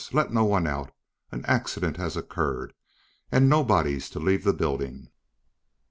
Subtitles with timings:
[0.11, 0.91] Let no one out!
[1.31, 2.73] An accident has occurred,
[3.31, 5.09] and nobody's to leave the building."